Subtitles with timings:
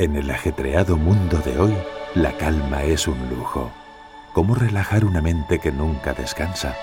[0.00, 1.74] En el ajetreado mundo de hoy,
[2.14, 3.70] la calma es un lujo.
[4.32, 6.74] ¿Cómo relajar una mente que nunca descansa?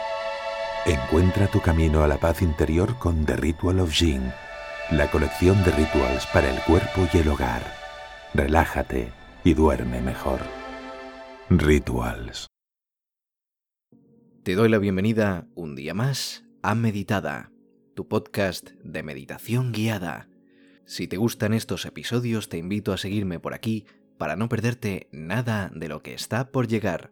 [0.86, 4.22] Encuentra tu camino a la paz interior con The Ritual of Jing,
[4.92, 7.64] la colección de rituals para el cuerpo y el hogar.
[8.36, 9.12] Relájate
[9.44, 10.42] y duerme mejor.
[11.50, 12.46] Rituals.
[14.44, 17.50] Te doy la bienvenida un día más a Meditada,
[17.96, 20.28] tu podcast de meditación guiada
[20.88, 23.86] si te gustan estos episodios, te invito a seguirme por aquí
[24.18, 27.12] para no perderte nada de lo que está por llegar.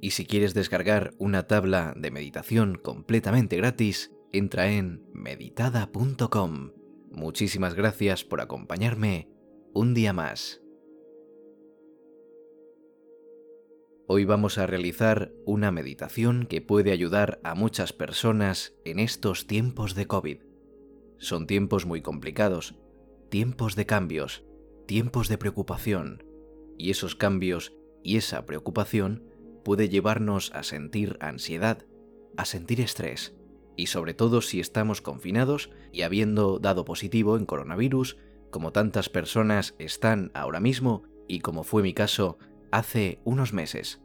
[0.00, 6.72] Y si quieres descargar una tabla de meditación completamente gratis, entra en meditada.com.
[7.10, 9.28] Muchísimas gracias por acompañarme
[9.74, 10.62] un día más.
[14.06, 19.94] Hoy vamos a realizar una meditación que puede ayudar a muchas personas en estos tiempos
[19.94, 20.47] de COVID.
[21.18, 22.76] Son tiempos muy complicados,
[23.28, 24.44] tiempos de cambios,
[24.86, 26.24] tiempos de preocupación,
[26.78, 29.24] y esos cambios y esa preocupación
[29.64, 31.84] puede llevarnos a sentir ansiedad,
[32.36, 33.36] a sentir estrés,
[33.76, 38.16] y sobre todo si estamos confinados y habiendo dado positivo en coronavirus,
[38.50, 42.38] como tantas personas están ahora mismo y como fue mi caso
[42.70, 44.00] hace unos meses.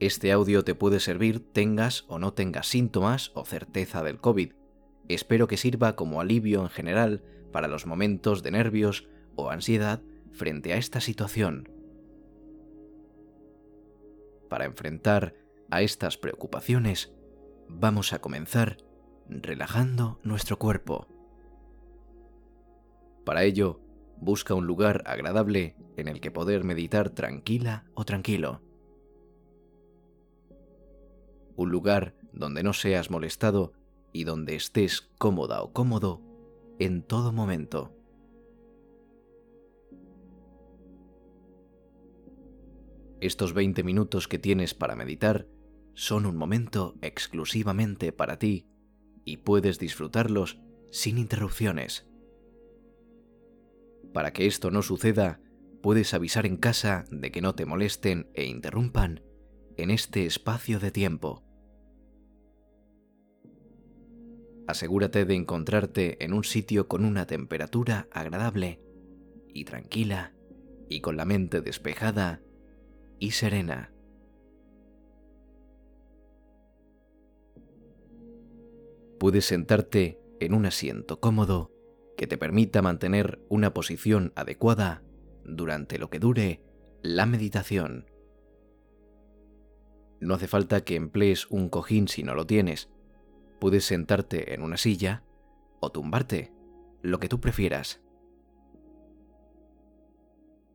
[0.00, 4.52] Este audio te puede servir tengas o no tengas síntomas o certeza del COVID,
[5.08, 10.02] Espero que sirva como alivio en general para los momentos de nervios o ansiedad
[10.32, 11.68] frente a esta situación.
[14.48, 15.34] Para enfrentar
[15.70, 17.12] a estas preocupaciones,
[17.68, 18.78] vamos a comenzar
[19.28, 21.08] relajando nuestro cuerpo.
[23.24, 23.80] Para ello,
[24.18, 28.60] busca un lugar agradable en el que poder meditar tranquila o tranquilo.
[31.56, 33.72] Un lugar donde no seas molestado
[34.14, 36.22] y donde estés cómoda o cómodo
[36.78, 37.92] en todo momento.
[43.20, 45.48] Estos 20 minutos que tienes para meditar
[45.94, 48.68] son un momento exclusivamente para ti
[49.24, 50.60] y puedes disfrutarlos
[50.90, 52.06] sin interrupciones.
[54.12, 55.40] Para que esto no suceda,
[55.82, 59.22] puedes avisar en casa de que no te molesten e interrumpan
[59.76, 61.42] en este espacio de tiempo.
[64.66, 68.80] Asegúrate de encontrarte en un sitio con una temperatura agradable
[69.52, 70.34] y tranquila
[70.88, 72.40] y con la mente despejada
[73.18, 73.92] y serena.
[79.18, 81.72] Puedes sentarte en un asiento cómodo
[82.16, 85.02] que te permita mantener una posición adecuada
[85.44, 86.62] durante lo que dure
[87.02, 88.10] la meditación.
[90.20, 92.88] No hace falta que emplees un cojín si no lo tienes,
[93.64, 95.22] Puedes sentarte en una silla
[95.80, 96.52] o tumbarte,
[97.00, 98.02] lo que tú prefieras.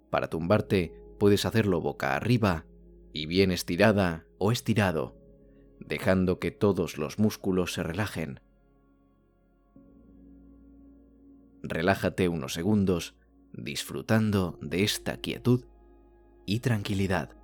[0.10, 2.66] Para tumbarte puedes hacerlo boca arriba
[3.14, 5.16] y bien estirada o estirado,
[5.80, 8.40] dejando que todos los músculos se relajen.
[11.62, 13.16] Relájate unos segundos
[13.54, 15.66] disfrutando de esta quietud
[16.48, 17.39] y tranquilidad.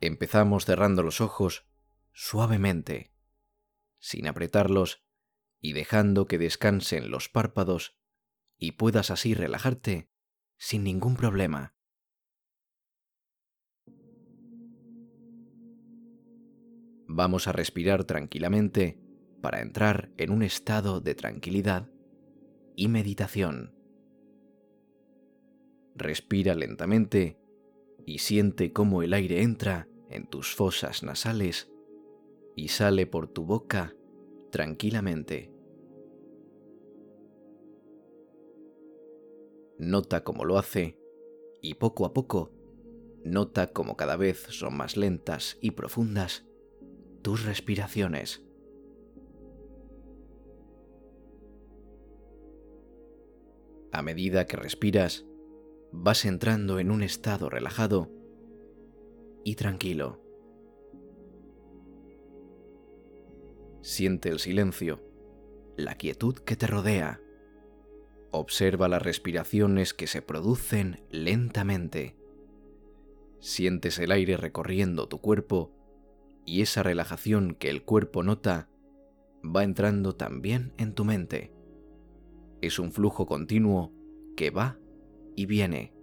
[0.00, 1.66] Empezamos cerrando los ojos
[2.12, 3.12] suavemente,
[3.98, 5.04] sin apretarlos
[5.60, 7.98] y dejando que descansen los párpados
[8.56, 10.10] y puedas así relajarte
[10.56, 11.74] sin ningún problema.
[17.06, 18.98] Vamos a respirar tranquilamente
[19.42, 21.90] para entrar en un estado de tranquilidad
[22.74, 23.74] y meditación.
[25.94, 27.38] Respira lentamente
[28.06, 31.72] y siente cómo el aire entra en tus fosas nasales
[32.54, 33.96] y sale por tu boca
[34.50, 35.52] tranquilamente.
[39.78, 40.98] Nota cómo lo hace
[41.62, 42.52] y poco a poco
[43.24, 46.46] nota cómo cada vez son más lentas y profundas
[47.22, 48.42] tus respiraciones.
[53.92, 55.26] A medida que respiras,
[55.92, 58.10] vas entrando en un estado relajado
[59.44, 60.20] y tranquilo.
[63.82, 65.00] Siente el silencio,
[65.76, 67.20] la quietud que te rodea.
[68.30, 72.16] Observa las respiraciones que se producen lentamente.
[73.40, 75.72] Sientes el aire recorriendo tu cuerpo
[76.44, 78.68] y esa relajación que el cuerpo nota
[79.44, 81.52] va entrando también en tu mente.
[82.60, 83.92] Es un flujo continuo
[84.36, 84.78] que va
[85.36, 85.94] y viene.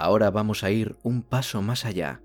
[0.00, 2.22] Ahora vamos a ir un paso más allá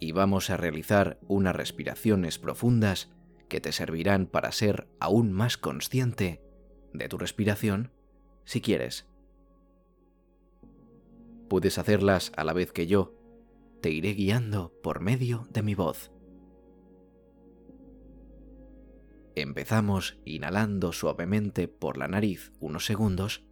[0.00, 3.12] y vamos a realizar unas respiraciones profundas
[3.50, 6.42] que te servirán para ser aún más consciente
[6.94, 7.92] de tu respiración
[8.46, 9.06] si quieres.
[11.50, 13.14] Puedes hacerlas a la vez que yo,
[13.82, 16.10] te iré guiando por medio de mi voz.
[19.34, 23.44] Empezamos inhalando suavemente por la nariz unos segundos.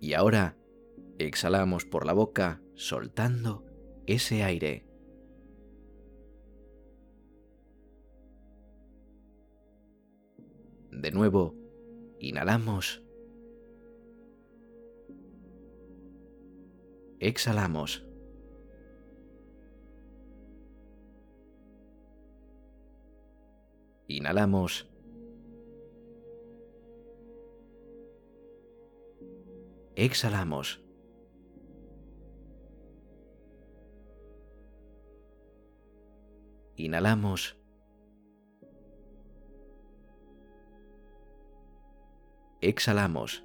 [0.00, 0.56] Y ahora
[1.18, 3.64] exhalamos por la boca soltando
[4.06, 4.86] ese aire.
[10.90, 11.54] De nuevo,
[12.20, 13.02] inhalamos.
[17.20, 18.06] Exhalamos.
[24.08, 24.95] Inhalamos.
[29.96, 30.78] Exhalamos.
[36.76, 37.58] Inhalamos.
[42.60, 43.42] Exhalamos.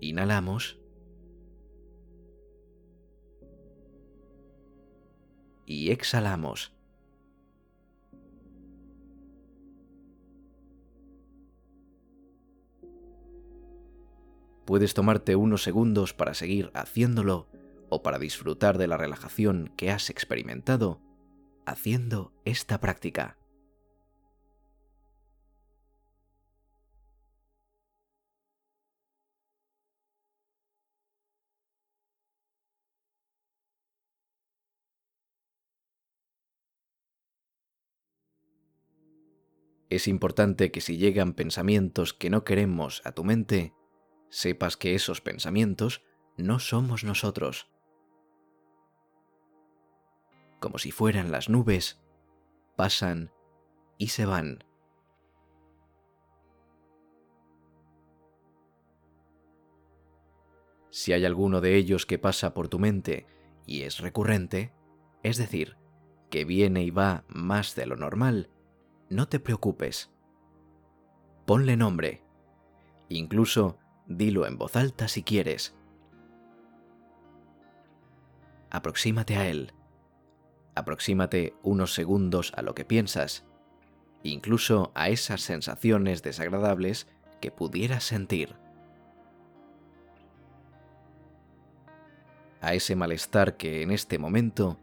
[0.00, 0.80] Inhalamos.
[5.66, 6.74] Y exhalamos.
[14.64, 17.48] Puedes tomarte unos segundos para seguir haciéndolo
[17.90, 21.00] o para disfrutar de la relajación que has experimentado
[21.66, 23.36] haciendo esta práctica.
[39.90, 43.74] Es importante que si llegan pensamientos que no queremos a tu mente,
[44.34, 46.02] sepas que esos pensamientos
[46.36, 47.70] no somos nosotros.
[50.58, 52.02] Como si fueran las nubes,
[52.74, 53.30] pasan
[53.96, 54.64] y se van.
[60.90, 63.28] Si hay alguno de ellos que pasa por tu mente
[63.66, 64.72] y es recurrente,
[65.22, 65.76] es decir,
[66.28, 68.50] que viene y va más de lo normal,
[69.10, 70.12] no te preocupes.
[71.46, 72.24] Ponle nombre.
[73.08, 75.74] Incluso Dilo en voz alta si quieres.
[78.70, 79.72] Aproxímate a él.
[80.74, 83.46] Aproxímate unos segundos a lo que piensas,
[84.22, 87.06] incluso a esas sensaciones desagradables
[87.40, 88.56] que pudieras sentir.
[92.60, 94.78] A ese malestar que en este momento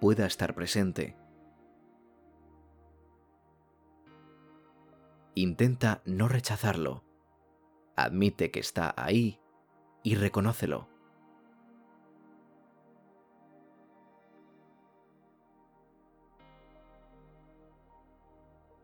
[0.00, 1.16] pueda estar presente.
[5.34, 7.07] Intenta no rechazarlo
[8.04, 9.40] admite que está ahí
[10.02, 10.88] y reconócelo.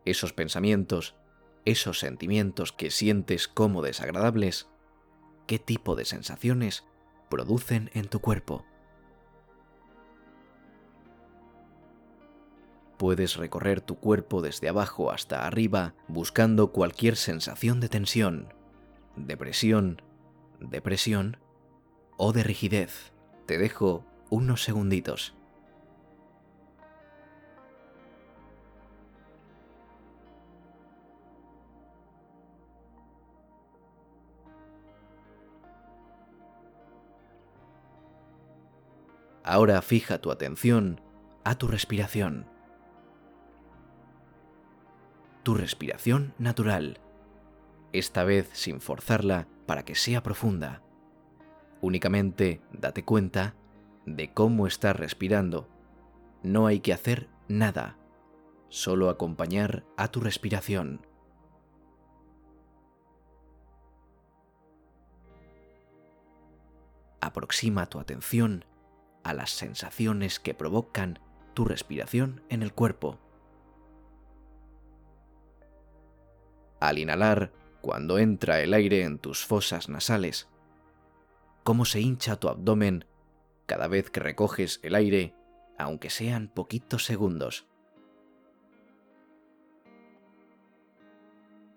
[0.05, 1.15] Esos pensamientos,
[1.65, 4.69] esos sentimientos que sientes como desagradables,
[5.47, 6.85] ¿qué tipo de sensaciones
[7.29, 8.65] producen en tu cuerpo?
[12.97, 18.53] Puedes recorrer tu cuerpo desde abajo hasta arriba buscando cualquier sensación de tensión,
[19.15, 20.01] depresión,
[20.59, 21.37] depresión
[22.17, 23.13] o de rigidez.
[23.45, 25.35] Te dejo unos segunditos.
[39.43, 40.99] Ahora fija tu atención
[41.43, 42.47] a tu respiración.
[45.43, 46.99] Tu respiración natural
[47.97, 50.81] esta vez sin forzarla para que sea profunda.
[51.81, 53.55] Únicamente date cuenta
[54.05, 55.67] de cómo estás respirando.
[56.43, 57.97] No hay que hacer nada,
[58.69, 61.05] solo acompañar a tu respiración.
[67.21, 68.65] Aproxima tu atención
[69.23, 71.19] a las sensaciones que provocan
[71.55, 73.17] tu respiración en el cuerpo.
[76.79, 77.51] Al inhalar,
[77.85, 80.49] cuando entra el aire en tus fosas nasales,
[81.63, 83.05] cómo se hincha tu abdomen
[83.67, 85.35] cada vez que recoges el aire,
[85.77, 87.67] aunque sean poquitos segundos.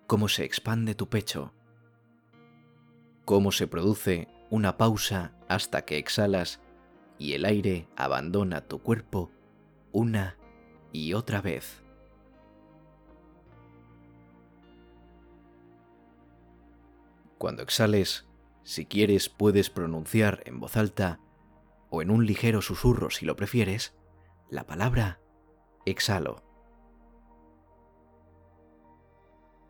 [0.07, 1.53] Cómo se expande tu pecho.
[3.23, 6.59] Cómo se produce una pausa hasta que exhalas
[7.19, 9.29] y el aire abandona tu cuerpo
[9.91, 10.37] una
[10.91, 11.83] y otra vez.
[17.39, 18.27] Cuando exhales,
[18.63, 21.21] si quieres puedes pronunciar en voz alta
[21.89, 23.95] o en un ligero susurro si lo prefieres,
[24.49, 25.21] la palabra
[25.85, 26.43] exhalo.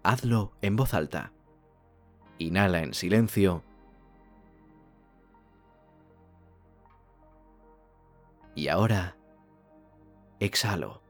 [0.02, 1.32] Hazlo en voz alta.
[2.40, 3.64] Inhala en silencio.
[8.56, 9.16] Y ahora,
[10.40, 11.04] exhalo.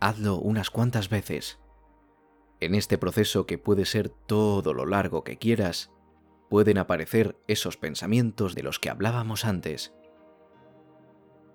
[0.00, 1.58] Hazlo unas cuantas veces.
[2.60, 5.90] En este proceso que puede ser todo lo largo que quieras,
[6.48, 9.92] pueden aparecer esos pensamientos de los que hablábamos antes.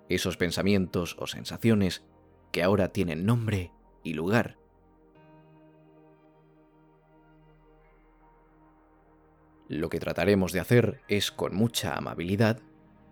[0.10, 2.04] Esos pensamientos o sensaciones
[2.52, 3.72] que ahora tienen nombre
[4.04, 4.58] y lugar.
[9.70, 12.60] Lo que trataremos de hacer es, con mucha amabilidad,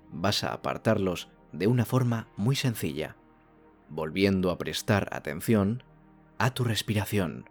[0.09, 3.15] vas a apartarlos de una forma muy sencilla
[3.91, 5.83] volviendo a prestar atención
[6.37, 7.49] a tu respiración.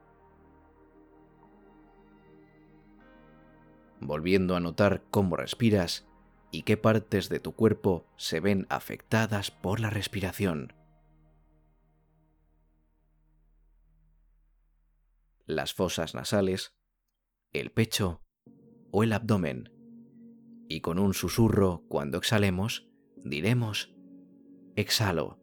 [4.00, 6.08] Volviendo a notar cómo respiras
[6.50, 10.72] y qué partes de tu cuerpo se ven afectadas por la respiración.
[15.44, 16.74] Las fosas nasales,
[17.52, 18.22] el pecho
[18.92, 19.70] o el abdomen.
[20.70, 22.88] Y con un susurro cuando exhalemos,
[23.24, 23.94] diremos,
[24.74, 25.39] exhalo.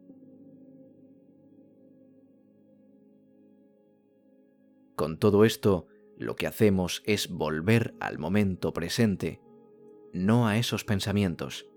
[4.98, 5.86] Con todo esto,
[6.18, 9.40] lo que hacemos es volver al momento presente,
[10.12, 11.70] no a esos pensamientos,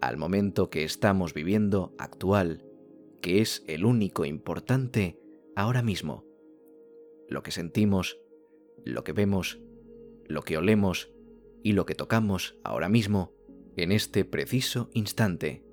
[0.00, 2.64] al momento que estamos viviendo actual,
[3.20, 5.20] que es el único importante
[5.56, 6.24] ahora mismo.
[7.28, 8.18] Lo que sentimos,
[8.82, 9.60] lo que vemos,
[10.24, 11.12] lo que olemos
[11.62, 13.34] y lo que tocamos ahora mismo,
[13.76, 15.67] en este preciso instante.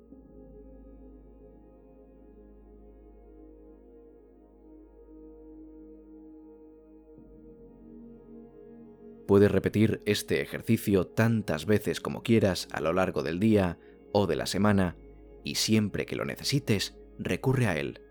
[9.26, 13.78] Puedes repetir este ejercicio tantas veces como quieras a lo largo del día
[14.12, 14.96] o de la semana
[15.42, 18.02] y siempre que lo necesites, recurre a él.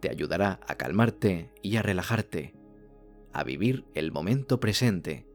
[0.00, 2.54] Te ayudará a calmarte y a relajarte,
[3.32, 5.26] a vivir el momento presente.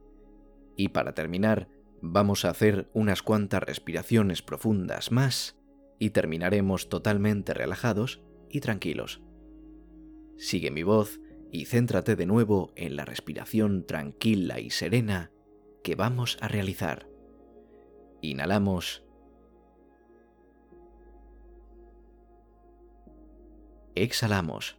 [0.75, 1.69] Y para terminar,
[2.01, 5.57] vamos a hacer unas cuantas respiraciones profundas más
[5.97, 9.21] y terminaremos totalmente relajados y tranquilos.
[10.37, 11.21] Sigue mi voz
[11.55, 15.31] y céntrate de nuevo en la respiración tranquila y serena
[15.83, 17.07] que vamos a realizar.
[18.21, 19.05] Inhalamos.
[23.95, 24.77] Exhalamos.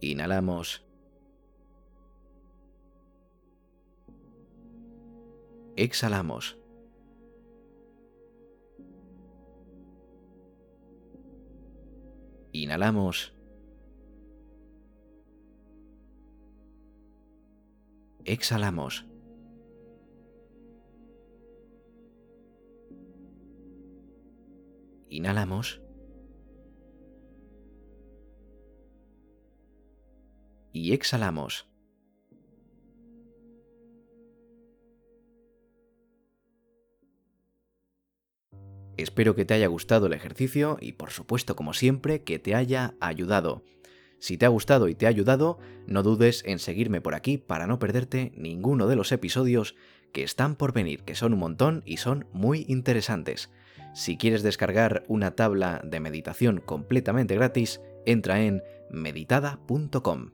[0.00, 0.86] Inhalamos.
[5.76, 6.59] Exhalamos.
[12.62, 13.32] Inhalamos.
[18.24, 19.06] Exhalamos.
[25.08, 25.80] Inhalamos.
[30.72, 31.69] Y exhalamos.
[39.02, 42.94] Espero que te haya gustado el ejercicio y por supuesto, como siempre, que te haya
[43.00, 43.62] ayudado.
[44.18, 47.66] Si te ha gustado y te ha ayudado, no dudes en seguirme por aquí para
[47.66, 49.76] no perderte ninguno de los episodios
[50.12, 53.50] que están por venir, que son un montón y son muy interesantes.
[53.94, 60.32] Si quieres descargar una tabla de meditación completamente gratis, entra en meditada.com.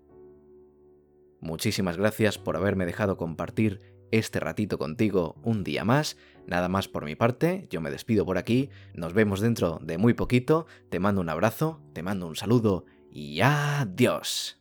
[1.41, 3.81] Muchísimas gracias por haberme dejado compartir
[4.11, 6.17] este ratito contigo un día más.
[6.47, 10.15] Nada más por mi parte, yo me despido por aquí, nos vemos dentro de muy
[10.15, 14.61] poquito, te mando un abrazo, te mando un saludo y adiós.